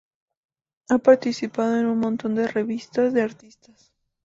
[0.89, 3.93] Ha participado en un montón de revistas de artistas.